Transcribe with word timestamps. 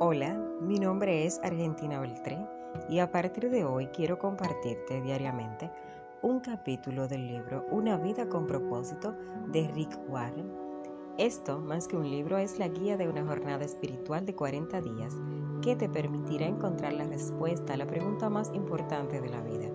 Hola, 0.00 0.40
mi 0.60 0.78
nombre 0.78 1.26
es 1.26 1.40
Argentina 1.42 1.98
Beltré 1.98 2.38
y 2.88 3.00
a 3.00 3.10
partir 3.10 3.50
de 3.50 3.64
hoy 3.64 3.88
quiero 3.88 4.16
compartirte 4.16 5.00
diariamente 5.00 5.72
un 6.22 6.38
capítulo 6.38 7.08
del 7.08 7.26
libro 7.26 7.66
Una 7.72 7.96
vida 7.96 8.28
con 8.28 8.46
propósito 8.46 9.16
de 9.48 9.66
Rick 9.74 9.98
Warren. 10.08 10.52
Esto, 11.18 11.58
más 11.58 11.88
que 11.88 11.96
un 11.96 12.08
libro, 12.08 12.38
es 12.38 12.60
la 12.60 12.68
guía 12.68 12.96
de 12.96 13.08
una 13.08 13.24
jornada 13.24 13.64
espiritual 13.64 14.24
de 14.24 14.36
40 14.36 14.80
días 14.82 15.16
que 15.62 15.74
te 15.74 15.88
permitirá 15.88 16.46
encontrar 16.46 16.92
la 16.92 17.02
respuesta 17.02 17.74
a 17.74 17.76
la 17.76 17.88
pregunta 17.88 18.30
más 18.30 18.54
importante 18.54 19.20
de 19.20 19.30
la 19.30 19.40
vida. 19.40 19.68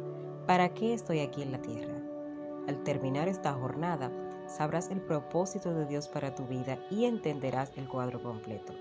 ¿Para 0.48 0.74
qué 0.74 0.94
estoy 0.94 1.20
aquí 1.20 1.42
en 1.42 1.52
la 1.52 1.62
tierra? 1.62 2.02
Al 2.70 2.82
terminar 2.84 3.28
esta 3.28 3.52
jornada, 3.52 4.10
sabrás 4.48 4.90
el 4.90 5.02
propósito 5.02 5.74
de 5.74 5.86
Dios 5.86 6.08
para 6.08 6.34
tu 6.34 6.48
vida 6.48 6.80
y 6.90 7.04
entenderás 7.04 7.74
el 7.76 7.90
cuadro 7.90 8.24
completo 8.24 8.72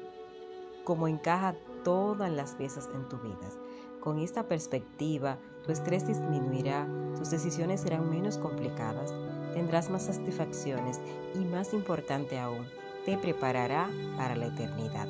cómo 0.85 1.09
encaja 1.09 1.55
todas 1.85 2.31
las 2.31 2.55
piezas 2.55 2.89
en 2.95 3.09
tu 3.09 3.19
vida. 3.19 3.49
Con 4.01 4.19
esta 4.19 4.49
perspectiva, 4.49 5.39
tu 5.65 5.73
estrés 5.73 6.07
disminuirá, 6.07 6.89
tus 7.17 7.31
decisiones 7.31 7.83
serán 7.83 8.11
menos 8.11 8.39
complicadas, 8.39 9.15
tendrás 9.55 9.91
más 9.91 10.07
satisfacciones 10.07 11.01
y 11.35 11.45
más 11.45 11.73
importante 11.73 12.39
aún, 12.39 12.67
te 13.05 13.17
preparará 13.17 13.89
para 14.17 14.35
la 14.35 14.47
eternidad. 14.47 15.07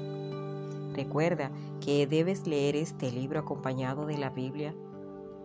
Recuerda 0.95 1.50
que 1.80 2.06
debes 2.06 2.47
leer 2.47 2.77
este 2.77 3.11
libro 3.11 3.41
acompañado 3.41 4.05
de 4.05 4.19
la 4.19 4.28
Biblia 4.28 4.75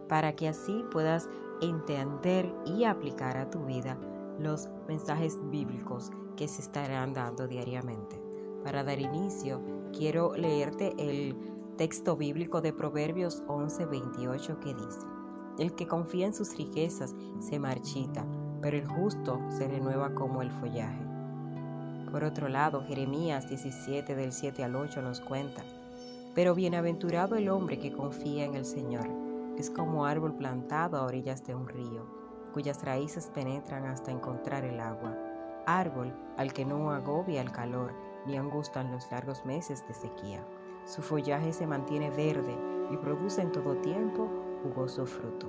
para 0.10 0.36
que 0.36 0.50
así 0.50 0.84
puedas 0.92 1.30
entender 1.62 2.54
y 2.66 2.84
aplicar 2.84 3.38
a 3.38 3.50
tu 3.50 3.66
vida 3.66 3.98
los 4.40 4.70
mensajes 4.88 5.38
bíblicos 5.50 6.12
que 6.36 6.48
se 6.48 6.62
estarán 6.62 7.14
dando 7.14 7.48
diariamente. 7.48 8.22
Para 8.64 8.84
dar 8.84 9.00
inicio, 9.00 9.62
quiero 9.92 10.36
leerte 10.36 10.94
el 10.98 11.36
texto 11.78 12.16
bíblico 12.16 12.62
de 12.62 12.74
Proverbios 12.74 13.44
11:28 13.48 14.60
que 14.60 14.74
dice, 14.74 15.06
El 15.60 15.74
que 15.76 15.88
confía 15.88 16.26
en 16.28 16.34
sus 16.34 16.58
riquezas 16.58 17.16
se 17.40 17.60
marchita, 17.60 18.26
pero 18.62 18.78
el 18.78 18.88
justo 18.88 19.40
se 19.50 19.68
renueva 19.68 20.14
como 20.16 20.42
el 20.42 20.52
follaje. 20.52 21.06
Por 22.12 22.24
otro 22.24 22.48
lado, 22.48 22.84
Jeremías 22.88 23.50
17 23.50 24.16
del 24.16 24.32
7 24.32 24.64
al 24.64 24.76
8 24.76 25.02
nos 25.02 25.20
cuenta, 25.20 25.64
Pero 26.34 26.56
bienaventurado 26.56 27.36
el 27.36 27.50
hombre 27.50 27.80
que 27.80 27.92
confía 27.92 28.46
en 28.46 28.56
el 28.56 28.66
Señor, 28.66 29.08
es 29.58 29.70
como 29.70 30.06
árbol 30.06 30.36
plantado 30.36 30.98
a 30.98 31.06
orillas 31.06 31.46
de 31.46 31.56
un 31.56 31.68
río, 31.68 32.06
cuyas 32.54 32.84
raíces 32.84 33.30
penetran 33.34 33.86
hasta 33.86 34.12
encontrar 34.12 34.64
el 34.64 34.80
agua, 34.80 35.16
árbol 35.66 36.14
al 36.38 36.54
que 36.54 36.66
no 36.66 36.92
agobia 36.92 37.42
el 37.42 37.52
calor, 37.52 37.94
ni 38.28 38.38
angustan 38.38 38.92
los 38.92 39.10
largos 39.12 39.46
meses 39.46 39.88
de 39.88 39.94
sequía. 39.94 40.46
Su 40.86 41.02
follaje 41.02 41.54
se 41.54 41.66
mantiene 41.66 42.10
verde 42.10 42.56
y 42.92 42.98
produce 42.98 43.42
en 43.42 43.52
todo 43.52 43.76
tiempo 43.78 44.30
jugoso 44.64 45.06
fruto. 45.06 45.48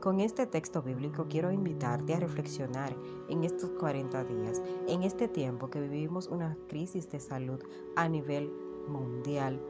Con 0.00 0.20
este 0.20 0.46
texto 0.46 0.82
bíblico 0.82 1.26
quiero 1.28 1.50
invitarte 1.50 2.14
a 2.14 2.20
reflexionar 2.20 2.94
en 3.28 3.42
estos 3.42 3.70
40 3.70 4.24
días, 4.24 4.62
en 4.86 5.02
este 5.02 5.26
tiempo 5.26 5.68
que 5.68 5.80
vivimos 5.80 6.28
una 6.28 6.56
crisis 6.68 7.10
de 7.10 7.18
salud 7.18 7.60
a 7.96 8.08
nivel 8.08 8.52
mundial, 8.88 9.60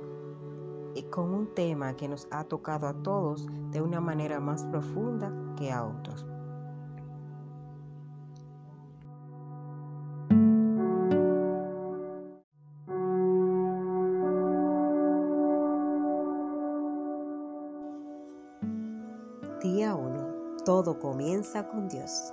y 0.95 1.05
con 1.05 1.33
un 1.33 1.55
tema 1.55 1.97
que 1.97 2.09
nos 2.09 2.27
ha 2.31 2.45
tocado 2.45 2.87
a 2.87 2.95
todos 3.03 3.47
de 3.71 3.81
una 3.81 4.01
manera 4.01 4.41
más 4.41 4.65
profunda 4.65 5.33
que 5.57 5.71
a 5.71 5.85
otros. 5.85 6.27
Día 19.75 19.97
1. 19.97 20.63
Todo 20.65 21.01
comienza 21.01 21.67
con 21.67 21.89
Dios. 21.89 22.33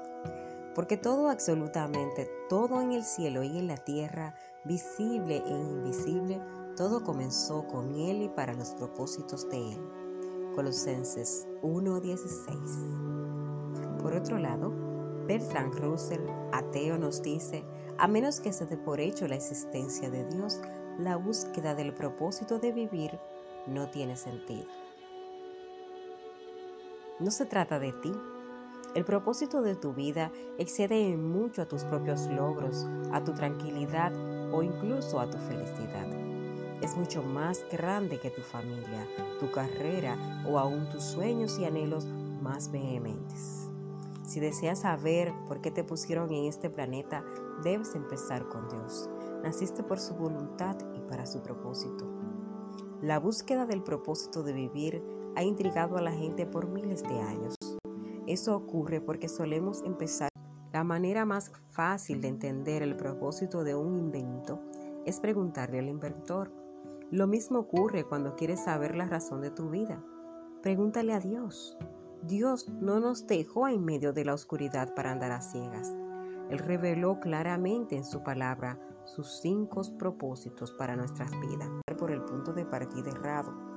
Porque 0.75 0.97
todo, 0.97 1.29
absolutamente 1.29 2.29
todo 2.47 2.79
en 2.79 2.91
el 2.91 3.03
cielo 3.03 3.41
y 3.41 3.57
en 3.57 3.65
la 3.65 3.77
tierra, 3.77 4.35
visible 4.65 5.41
e 5.43 5.49
invisible, 5.49 6.39
todo 6.77 7.03
comenzó 7.03 7.65
con 7.65 7.95
Él 7.95 8.21
y 8.21 8.29
para 8.29 8.53
los 8.53 8.75
propósitos 8.75 9.49
de 9.49 9.71
Él. 9.71 9.81
Colosenses 10.53 11.47
1:16. 11.63 13.97
Por 13.99 14.13
otro 14.13 14.37
lado, 14.37 14.71
Bertrand 15.25 15.73
Russell, 15.79 16.21
ateo, 16.51 16.99
nos 16.99 17.23
dice, 17.23 17.65
a 17.97 18.07
menos 18.07 18.41
que 18.41 18.53
se 18.53 18.67
dé 18.67 18.77
por 18.77 18.99
hecho 18.99 19.27
la 19.27 19.37
existencia 19.37 20.11
de 20.11 20.23
Dios, 20.25 20.61
la 20.99 21.17
búsqueda 21.17 21.73
del 21.73 21.95
propósito 21.95 22.59
de 22.59 22.73
vivir 22.73 23.19
no 23.65 23.89
tiene 23.89 24.17
sentido. 24.17 24.67
No 27.19 27.29
se 27.29 27.45
trata 27.45 27.77
de 27.77 27.91
ti. 27.93 28.11
El 28.95 29.05
propósito 29.05 29.61
de 29.61 29.75
tu 29.75 29.93
vida 29.93 30.31
excede 30.57 31.09
en 31.09 31.31
mucho 31.31 31.61
a 31.61 31.67
tus 31.67 31.83
propios 31.83 32.27
logros, 32.27 32.87
a 33.11 33.23
tu 33.23 33.33
tranquilidad 33.33 34.11
o 34.51 34.63
incluso 34.63 35.19
a 35.19 35.29
tu 35.29 35.37
felicidad. 35.37 36.07
Es 36.81 36.97
mucho 36.97 37.21
más 37.21 37.63
grande 37.71 38.19
que 38.19 38.31
tu 38.31 38.41
familia, 38.41 39.07
tu 39.39 39.51
carrera 39.51 40.17
o 40.47 40.57
aún 40.57 40.89
tus 40.89 41.03
sueños 41.03 41.59
y 41.59 41.65
anhelos 41.65 42.05
más 42.41 42.71
vehementes. 42.71 43.69
Si 44.25 44.39
deseas 44.39 44.79
saber 44.79 45.31
por 45.47 45.61
qué 45.61 45.69
te 45.69 45.83
pusieron 45.83 46.31
en 46.31 46.45
este 46.45 46.71
planeta, 46.71 47.23
debes 47.63 47.93
empezar 47.93 48.47
con 48.49 48.67
Dios. 48.69 49.07
Naciste 49.43 49.83
por 49.83 49.99
su 49.99 50.15
voluntad 50.15 50.75
y 50.95 51.01
para 51.01 51.27
su 51.27 51.41
propósito. 51.41 52.05
La 53.01 53.19
búsqueda 53.19 53.65
del 53.65 53.83
propósito 53.83 54.41
de 54.43 54.53
vivir 54.53 55.03
ha 55.35 55.43
intrigado 55.43 55.97
a 55.97 56.01
la 56.01 56.11
gente 56.11 56.45
por 56.45 56.67
miles 56.67 57.03
de 57.03 57.19
años. 57.19 57.55
Eso 58.27 58.55
ocurre 58.55 59.01
porque 59.01 59.27
solemos 59.27 59.81
empezar. 59.83 60.29
La 60.71 60.83
manera 60.83 61.25
más 61.25 61.51
fácil 61.69 62.21
de 62.21 62.29
entender 62.29 62.81
el 62.81 62.95
propósito 62.95 63.63
de 63.63 63.75
un 63.75 63.95
invento 63.95 64.59
es 65.05 65.19
preguntarle 65.19 65.79
al 65.79 65.89
inventor. 65.89 66.51
Lo 67.11 67.27
mismo 67.27 67.59
ocurre 67.59 68.05
cuando 68.05 68.35
quieres 68.35 68.63
saber 68.63 68.95
la 68.95 69.05
razón 69.05 69.41
de 69.41 69.51
tu 69.51 69.69
vida. 69.69 70.03
Pregúntale 70.61 71.13
a 71.13 71.19
Dios. 71.19 71.77
Dios 72.23 72.69
no 72.69 72.99
nos 72.99 73.27
dejó 73.27 73.67
en 73.67 73.83
medio 73.83 74.13
de 74.13 74.25
la 74.25 74.33
oscuridad 74.33 74.95
para 74.95 75.11
andar 75.11 75.31
a 75.31 75.41
ciegas. 75.41 75.93
Él 76.49 76.59
reveló 76.59 77.19
claramente 77.19 77.97
en 77.97 78.05
su 78.05 78.23
palabra 78.23 78.79
sus 79.05 79.41
cinco 79.41 79.81
propósitos 79.99 80.71
para 80.71 80.95
nuestras 80.95 81.31
vidas. 81.41 81.69
Por 81.97 82.11
el 82.11 82.23
punto 82.23 82.53
de 82.53 82.65
partida 82.65 83.11
errado 83.11 83.72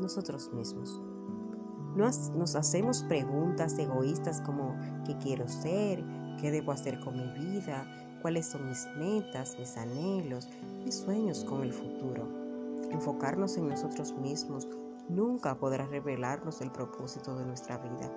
nosotros 0.00 0.52
mismos. 0.52 1.00
Nos, 1.96 2.56
hacemos 2.56 3.04
preguntas 3.04 3.78
egoístas 3.78 4.40
como 4.40 4.76
¿qué 5.06 5.16
quiero 5.18 5.46
ser? 5.46 6.04
¿Qué 6.40 6.50
debo 6.50 6.72
hacer 6.72 6.98
con 6.98 7.16
mi 7.16 7.28
vida? 7.38 7.86
¿Cuáles 8.20 8.46
son 8.46 8.68
mis 8.68 8.86
metas, 8.96 9.56
mis 9.58 9.76
anhelos, 9.76 10.48
mis 10.84 10.96
sueños 10.96 11.44
con 11.44 11.62
el 11.62 11.72
futuro? 11.72 12.28
Enfocarnos 12.90 13.56
en 13.56 13.68
nosotros 13.68 14.12
mismos 14.14 14.66
nunca 15.08 15.56
podrá 15.56 15.86
revelarnos 15.86 16.60
el 16.60 16.72
propósito 16.72 17.36
de 17.36 17.46
nuestra 17.46 17.78
vida. 17.78 18.10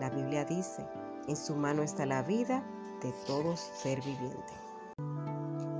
La 0.00 0.10
Biblia 0.10 0.44
dice, 0.44 0.86
en 1.26 1.36
su 1.36 1.54
mano 1.54 1.82
está 1.82 2.04
la 2.04 2.22
vida 2.22 2.62
de 3.02 3.12
todo 3.26 3.56
ser 3.56 4.00
viviente. 4.02 4.52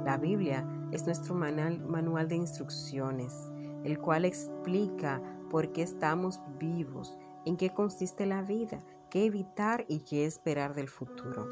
La 0.05 0.17
Biblia 0.17 0.67
es 0.93 1.05
nuestro 1.05 1.35
manual 1.35 2.29
de 2.29 2.37
instrucciones 2.37 3.35
el 3.89 3.99
cual 3.99 4.27
explica 4.27 5.23
por 5.49 5.73
qué 5.73 5.83
estamos 5.83 6.43
vivos, 6.59 7.17
en 7.47 7.57
qué 7.57 7.71
consiste 7.71 8.27
la 8.27 8.43
vida, 8.43 8.81
qué 9.11 9.25
evitar 9.25 9.87
y 9.89 10.01
qué 10.01 10.27
esperar 10.27 10.75
del 10.75 10.89
futuro. 10.89 11.49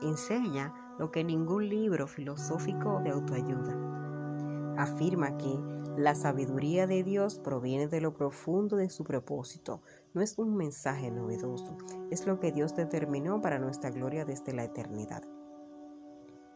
Enseña 0.00 0.72
lo 1.00 1.10
que 1.10 1.24
ningún 1.24 1.68
libro 1.68 2.06
filosófico 2.06 3.00
de 3.00 3.10
autoayuda. 3.10 4.74
Afirma 4.78 5.36
que 5.38 5.58
la 5.96 6.14
sabiduría 6.14 6.86
de 6.86 7.02
Dios 7.02 7.40
proviene 7.40 7.88
de 7.88 8.00
lo 8.00 8.14
profundo 8.14 8.76
de 8.76 8.88
su 8.88 9.02
propósito. 9.02 9.82
No 10.14 10.22
es 10.22 10.38
un 10.38 10.54
mensaje 10.56 11.10
novedoso, 11.10 11.76
es 12.12 12.26
lo 12.28 12.38
que 12.38 12.52
Dios 12.52 12.76
determinó 12.76 13.40
para 13.40 13.58
nuestra 13.58 13.90
gloria 13.90 14.24
desde 14.24 14.52
la 14.52 14.64
eternidad. 14.64 15.24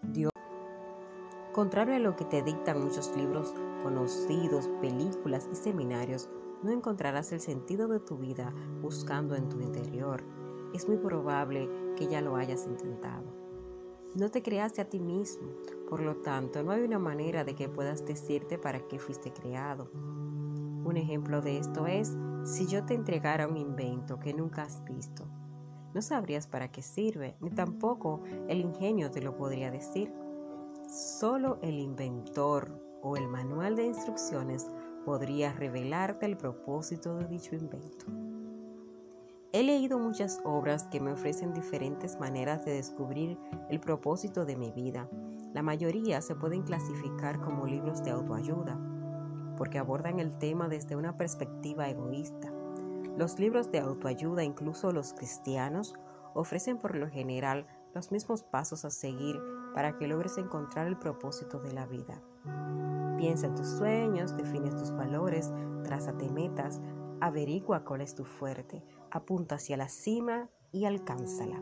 Dios 0.03 0.31
Contrario 1.57 1.97
a 1.97 2.01
lo 2.01 2.17
que 2.17 2.27
te 2.27 2.43
dictan 2.43 2.85
muchos 2.85 3.17
libros 3.17 3.55
conocidos, 3.83 4.69
películas 4.83 5.49
y 5.51 5.55
seminarios, 5.57 6.29
no 6.63 6.71
encontrarás 6.71 7.33
el 7.33 7.41
sentido 7.41 7.89
de 7.89 7.99
tu 7.99 8.19
vida 8.19 8.53
buscando 8.83 9.35
en 9.35 9.49
tu 9.49 9.59
interior. 9.63 10.23
Es 10.75 10.87
muy 10.87 10.99
probable 10.99 11.67
que 11.97 12.09
ya 12.09 12.21
lo 12.21 12.37
hayas 12.37 12.67
intentado. 12.67 13.25
No 14.15 14.31
te 14.31 14.43
creaste 14.43 14.83
a 14.83 14.91
ti 14.91 15.01
mismo, 15.01 15.49
por 15.89 16.01
lo 16.01 16.17
tanto 16.17 16.63
no 16.63 16.73
hay 16.73 16.83
una 16.83 16.99
manera 16.99 17.43
de 17.43 17.55
que 17.55 17.71
puedas 17.71 18.05
decirte 18.05 18.59
para 18.59 18.87
qué 18.87 18.99
fuiste 18.99 19.33
creado. 19.33 19.91
Un 19.95 20.99
ejemplo 20.99 21.41
de 21.41 21.57
esto 21.57 21.87
es 21.87 22.15
si 22.45 22.67
yo 22.67 22.85
te 22.85 22.93
entregara 22.93 23.49
un 23.49 23.57
invento 23.57 24.21
que 24.21 24.35
nunca 24.35 24.65
has 24.65 24.85
visto. 24.85 25.25
No 25.95 26.03
sabrías 26.03 26.47
para 26.47 26.71
qué 26.71 26.83
sirve, 26.83 27.35
ni 27.41 27.49
tampoco 27.49 28.21
el 28.47 28.61
ingenio 28.61 29.11
te 29.11 29.23
lo 29.23 29.35
podría 29.39 29.71
decir. 29.71 30.13
Solo 30.89 31.59
el 31.63 31.81
inventor 31.81 32.81
o 33.03 33.17
el 33.17 33.27
manual 33.27 33.75
de 33.75 33.87
instrucciones 33.87 34.69
podría 35.05 35.53
revelarte 35.53 36.27
el 36.27 36.37
propósito 36.37 37.17
de 37.17 37.27
dicho 37.27 37.57
invento. 37.57 38.07
He 39.53 39.65
leído 39.65 39.99
muchas 39.99 40.41
obras 40.45 40.85
que 40.85 41.01
me 41.01 41.13
ofrecen 41.13 41.53
diferentes 41.53 42.21
maneras 42.21 42.65
de 42.65 42.75
descubrir 42.75 43.37
el 43.69 43.81
propósito 43.81 44.45
de 44.45 44.55
mi 44.55 44.71
vida. 44.71 45.09
La 45.55 45.63
mayoría 45.63 46.21
se 46.21 46.37
pueden 46.37 46.63
clasificar 46.63 47.41
como 47.41 47.67
libros 47.67 48.05
de 48.05 48.13
autoayuda, 48.13 48.79
porque 49.57 49.79
abordan 49.79 50.21
el 50.21 50.39
tema 50.39 50.69
desde 50.69 50.95
una 50.95 51.17
perspectiva 51.17 51.89
egoísta. 51.89 52.53
Los 53.17 53.41
libros 53.41 53.73
de 53.73 53.81
autoayuda, 53.81 54.45
incluso 54.45 54.93
los 54.93 55.15
cristianos, 55.15 55.95
ofrecen 56.35 56.79
por 56.79 56.95
lo 56.95 57.09
general 57.09 57.67
los 57.95 58.13
mismos 58.13 58.45
pasos 58.45 58.85
a 58.85 58.91
seguir 58.91 59.41
para 59.77 59.99
que 59.99 60.09
logres 60.09 60.39
encontrar 60.39 60.87
el 60.87 60.97
propósito 60.97 61.61
de 61.61 61.71
la 61.75 61.85
vida. 61.85 62.23
Piensa 63.19 63.47
en 63.47 63.55
tus 63.55 63.69
sueños, 63.69 64.35
define 64.35 64.71
tus 64.71 64.91
valores, 64.91 65.53
trázate 65.85 66.31
metas, 66.31 66.81
averigua 67.21 67.85
cuál 67.85 68.01
es 68.01 68.15
tu 68.15 68.25
fuerte, 68.25 68.83
apunta 69.11 69.57
hacia 69.57 69.77
la 69.77 69.91
cima 69.91 70.49
y 70.73 70.87
alcánzala. 70.87 71.61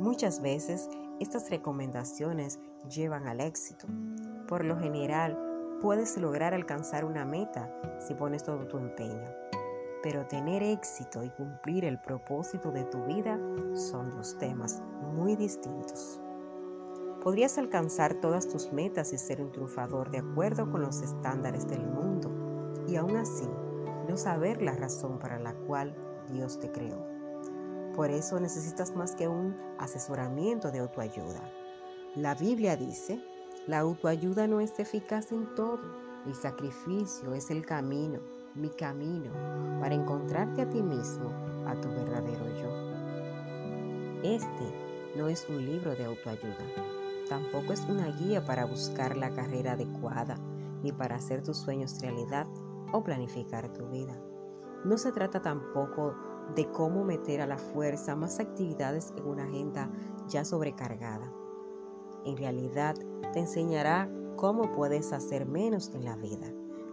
Muchas 0.00 0.40
veces 0.40 0.88
estas 1.20 1.50
recomendaciones 1.50 2.60
llevan 2.88 3.28
al 3.28 3.42
éxito. 3.42 3.86
Por 4.48 4.64
lo 4.64 4.78
general, 4.78 5.38
puedes 5.82 6.16
lograr 6.16 6.54
alcanzar 6.54 7.04
una 7.04 7.26
meta 7.26 7.70
si 7.98 8.14
pones 8.14 8.42
todo 8.42 8.66
tu 8.68 8.78
empeño. 8.78 9.28
Pero 10.02 10.26
tener 10.28 10.62
éxito 10.62 11.22
y 11.22 11.28
cumplir 11.28 11.84
el 11.84 12.00
propósito 12.00 12.72
de 12.72 12.84
tu 12.84 13.04
vida 13.04 13.38
son 13.74 14.08
dos 14.08 14.38
temas 14.38 14.82
muy 15.14 15.36
distintos. 15.36 16.22
Podrías 17.26 17.58
alcanzar 17.58 18.20
todas 18.20 18.46
tus 18.46 18.72
metas 18.72 19.12
y 19.12 19.18
ser 19.18 19.40
un 19.40 19.50
triunfador 19.50 20.12
de 20.12 20.18
acuerdo 20.18 20.70
con 20.70 20.80
los 20.80 21.02
estándares 21.02 21.66
del 21.66 21.84
mundo 21.84 22.30
y 22.86 22.94
aún 22.94 23.16
así 23.16 23.48
no 24.08 24.16
saber 24.16 24.62
la 24.62 24.76
razón 24.76 25.18
para 25.18 25.40
la 25.40 25.52
cual 25.52 25.96
Dios 26.30 26.60
te 26.60 26.70
creó. 26.70 27.04
Por 27.96 28.12
eso 28.12 28.38
necesitas 28.38 28.94
más 28.94 29.16
que 29.16 29.26
un 29.26 29.56
asesoramiento 29.76 30.70
de 30.70 30.78
autoayuda. 30.78 31.50
La 32.14 32.36
Biblia 32.36 32.76
dice, 32.76 33.20
la 33.66 33.80
autoayuda 33.80 34.46
no 34.46 34.60
es 34.60 34.78
eficaz 34.78 35.32
en 35.32 35.52
todo. 35.56 35.80
El 36.26 36.34
sacrificio 36.36 37.34
es 37.34 37.50
el 37.50 37.66
camino, 37.66 38.20
mi 38.54 38.70
camino, 38.70 39.32
para 39.80 39.96
encontrarte 39.96 40.62
a 40.62 40.68
ti 40.68 40.80
mismo, 40.80 41.30
a 41.66 41.74
tu 41.74 41.88
verdadero 41.88 42.46
yo. 42.56 44.22
Este 44.22 45.16
no 45.16 45.26
es 45.26 45.44
un 45.48 45.66
libro 45.66 45.96
de 45.96 46.04
autoayuda 46.04 46.95
Tampoco 47.28 47.72
es 47.72 47.84
una 47.88 48.06
guía 48.06 48.44
para 48.44 48.66
buscar 48.66 49.16
la 49.16 49.30
carrera 49.30 49.72
adecuada, 49.72 50.36
ni 50.82 50.92
para 50.92 51.16
hacer 51.16 51.42
tus 51.42 51.56
sueños 51.56 52.00
realidad 52.00 52.46
o 52.92 53.02
planificar 53.02 53.72
tu 53.72 53.88
vida. 53.88 54.16
No 54.84 54.96
se 54.98 55.10
trata 55.10 55.42
tampoco 55.42 56.14
de 56.54 56.70
cómo 56.70 57.04
meter 57.04 57.40
a 57.40 57.46
la 57.46 57.58
fuerza 57.58 58.14
más 58.14 58.38
actividades 58.38 59.12
en 59.16 59.26
una 59.26 59.44
agenda 59.44 59.90
ya 60.28 60.44
sobrecargada. 60.44 61.32
En 62.24 62.36
realidad, 62.36 62.94
te 63.32 63.40
enseñará 63.40 64.08
cómo 64.36 64.70
puedes 64.72 65.12
hacer 65.12 65.46
menos 65.46 65.90
en 65.94 66.04
la 66.04 66.16
vida, 66.16 66.46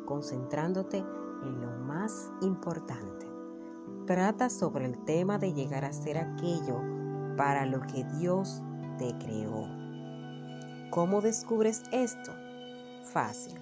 concentrándote 0.06 0.98
en 0.98 1.62
lo 1.62 1.72
más 1.86 2.32
importante. 2.42 3.28
Trata 4.08 4.50
sobre 4.50 4.86
el 4.86 5.04
tema 5.06 5.38
de 5.38 5.54
llegar 5.54 5.86
a 5.86 5.94
ser 5.94 6.18
aquello 6.18 6.82
para 7.38 7.66
lo 7.66 7.82
que 7.82 8.04
Dios 8.18 8.62
te 8.98 9.16
creó. 9.20 9.83
¿Cómo 10.94 11.22
descubres 11.22 11.82
esto? 11.92 12.32
Fácil. 13.12 13.56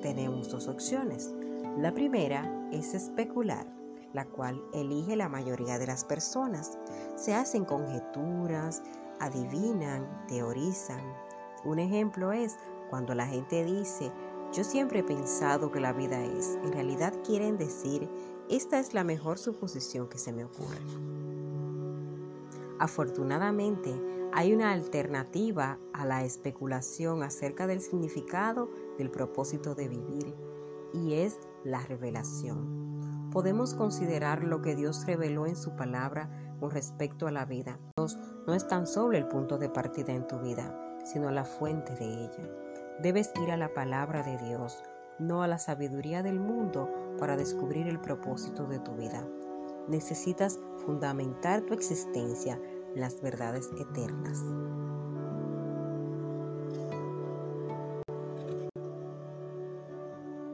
Tenemos 0.00 0.50
dos 0.50 0.66
opciones. 0.66 1.30
La 1.76 1.92
primera 1.92 2.70
es 2.72 2.94
especular, 2.94 3.66
la 4.14 4.24
cual 4.24 4.58
elige 4.72 5.14
la 5.14 5.28
mayoría 5.28 5.78
de 5.78 5.86
las 5.86 6.06
personas. 6.06 6.78
Se 7.16 7.34
hacen 7.34 7.66
conjeturas, 7.66 8.82
adivinan, 9.20 10.24
teorizan. 10.26 11.02
Un 11.66 11.78
ejemplo 11.78 12.32
es 12.32 12.56
cuando 12.88 13.14
la 13.14 13.26
gente 13.26 13.62
dice, 13.66 14.10
yo 14.54 14.64
siempre 14.64 15.00
he 15.00 15.04
pensado 15.04 15.70
que 15.70 15.80
la 15.80 15.92
vida 15.92 16.24
es. 16.24 16.58
En 16.64 16.72
realidad 16.72 17.12
quieren 17.26 17.58
decir, 17.58 18.08
esta 18.48 18.78
es 18.78 18.94
la 18.94 19.04
mejor 19.04 19.38
suposición 19.38 20.08
que 20.08 20.16
se 20.16 20.32
me 20.32 20.44
ocurre. 20.44 20.80
Afortunadamente, 22.78 24.21
hay 24.34 24.54
una 24.54 24.72
alternativa 24.72 25.78
a 25.92 26.06
la 26.06 26.24
especulación 26.24 27.22
acerca 27.22 27.66
del 27.66 27.82
significado 27.82 28.70
del 28.96 29.10
propósito 29.10 29.74
de 29.74 29.88
vivir 29.88 30.34
y 30.94 31.14
es 31.14 31.38
la 31.64 31.80
revelación. 31.80 33.30
Podemos 33.30 33.74
considerar 33.74 34.42
lo 34.42 34.62
que 34.62 34.74
Dios 34.74 35.04
reveló 35.06 35.46
en 35.46 35.56
su 35.56 35.76
palabra 35.76 36.30
con 36.60 36.70
respecto 36.70 37.26
a 37.26 37.30
la 37.30 37.44
vida. 37.44 37.78
Dios 37.96 38.18
no 38.46 38.54
es 38.54 38.66
tan 38.66 38.86
solo 38.86 39.16
el 39.16 39.28
punto 39.28 39.58
de 39.58 39.68
partida 39.68 40.12
en 40.14 40.26
tu 40.26 40.38
vida, 40.40 40.78
sino 41.04 41.30
la 41.30 41.44
fuente 41.44 41.94
de 41.94 42.24
ella. 42.24 42.50
Debes 43.02 43.32
ir 43.42 43.50
a 43.50 43.56
la 43.56 43.74
palabra 43.74 44.22
de 44.22 44.38
Dios, 44.38 44.82
no 45.18 45.42
a 45.42 45.48
la 45.48 45.58
sabiduría 45.58 46.22
del 46.22 46.40
mundo 46.40 46.90
para 47.18 47.36
descubrir 47.36 47.86
el 47.86 48.00
propósito 48.00 48.66
de 48.66 48.78
tu 48.78 48.92
vida. 48.92 49.26
Necesitas 49.88 50.58
fundamentar 50.84 51.62
tu 51.62 51.74
existencia 51.74 52.58
las 52.94 53.20
verdades 53.20 53.70
eternas. 53.78 54.42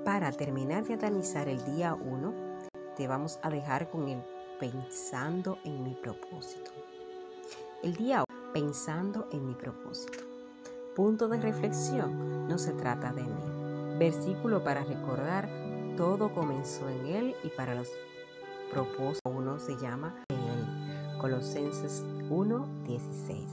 Para 0.04 0.32
terminar 0.32 0.84
de 0.84 0.94
analizar 0.94 1.48
el 1.48 1.64
día 1.74 1.94
1, 1.94 2.34
te 2.96 3.06
vamos 3.06 3.38
a 3.42 3.50
dejar 3.50 3.90
con 3.90 4.08
el 4.08 4.22
pensando 4.58 5.58
en 5.64 5.82
mi 5.84 5.94
propósito. 5.94 6.70
El 7.82 7.94
día 7.94 8.24
1, 8.28 8.52
pensando 8.52 9.28
en 9.30 9.46
mi 9.46 9.54
propósito. 9.54 10.24
Punto 10.96 11.28
de 11.28 11.40
reflexión, 11.40 12.48
no 12.48 12.58
se 12.58 12.72
trata 12.72 13.12
de 13.12 13.22
mí. 13.22 13.98
Versículo 13.98 14.64
para 14.64 14.82
recordar, 14.82 15.48
todo 15.96 16.32
comenzó 16.32 16.88
en 16.88 17.06
Él 17.06 17.36
y 17.44 17.48
para 17.50 17.74
los 17.74 17.88
propósitos 18.72 19.32
uno 19.32 19.58
se 19.58 19.76
llama 19.76 20.24
Colosenses 21.18 22.04
1:16. 22.30 23.46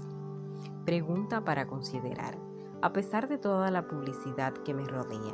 Pregunta 0.86 1.44
para 1.44 1.66
considerar. 1.66 2.38
A 2.82 2.94
pesar 2.94 3.28
de 3.28 3.40
toda 3.40 3.72
la 3.72 3.88
publicidad 3.88 4.54
que 4.54 4.74
me 4.74 4.86
rodea, 4.86 5.34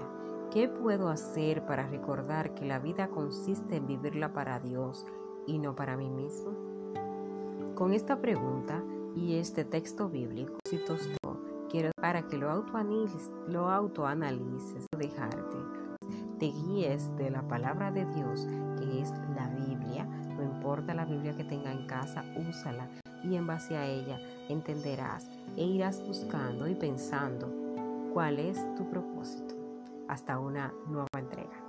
¿qué 0.49 0.69
puedo 0.69 1.09
hacer 1.09 1.65
para 1.65 1.87
recordar 1.87 2.53
que 2.53 2.65
la 2.65 2.79
vida 2.79 3.09
consiste 3.09 3.75
en 3.75 3.87
vivirla 3.87 4.31
para 4.31 4.59
Dios 4.59 5.05
y 5.45 5.59
no 5.59 5.75
para 5.75 5.97
mí 5.97 6.09
mismo? 6.09 6.51
Con 7.75 7.93
esta 7.93 8.21
pregunta 8.21 8.81
y 9.13 9.35
este 9.35 9.65
texto 9.65 10.07
bíblico, 10.07 10.57
quiero 11.69 11.91
para 11.99 12.27
que 12.27 12.37
lo 12.37 12.49
autoanalices, 12.49 13.29
lo 13.47 13.69
autoanalices, 13.69 14.85
dejarte, 14.97 15.57
te 16.39 16.45
guíes 16.45 17.13
de 17.17 17.29
la 17.29 17.47
palabra 17.47 17.91
de 17.91 18.05
Dios, 18.05 18.47
que 18.77 19.01
es 19.01 19.13
importa 20.71 20.93
la 20.93 21.03
Biblia 21.03 21.35
que 21.35 21.43
tenga 21.43 21.69
en 21.69 21.85
casa, 21.85 22.23
úsala 22.49 22.87
y 23.25 23.35
en 23.35 23.45
base 23.45 23.75
a 23.75 23.85
ella 23.85 24.17
entenderás 24.47 25.29
e 25.57 25.65
irás 25.65 26.01
buscando 26.07 26.65
y 26.65 26.75
pensando 26.75 27.53
cuál 28.13 28.39
es 28.39 28.57
tu 28.75 28.89
propósito. 28.89 29.53
Hasta 30.07 30.39
una 30.39 30.73
nueva 30.87 31.09
entrega. 31.17 31.60